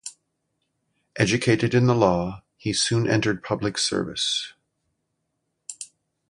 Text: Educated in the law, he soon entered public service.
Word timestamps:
Educated 1.15 1.75
in 1.75 1.85
the 1.85 1.93
law, 1.93 2.41
he 2.57 2.73
soon 2.73 3.07
entered 3.07 3.43
public 3.43 3.77
service. 3.77 4.53